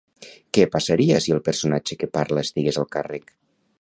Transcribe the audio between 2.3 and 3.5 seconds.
estigués al càrrec?